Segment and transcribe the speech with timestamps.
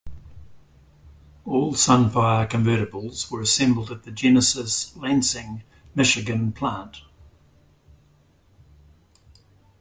[1.45, 5.61] All Sunfire convertibles were assembled at the "Genesis" Lansing,
[5.93, 7.01] Michigan Plant.